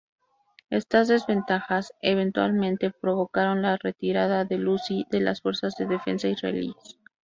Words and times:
Estas 0.71 1.09
desventajas 1.09 1.93
eventualmente 2.01 2.89
provocaron 2.89 3.61
la 3.61 3.77
retirada 3.77 4.45
del 4.45 4.67
Uzi 4.67 5.05
de 5.11 5.19
las 5.19 5.41
Fuerzas 5.43 5.75
de 5.75 5.85
Defensa 5.85 6.27
Israelíes. 6.27 6.97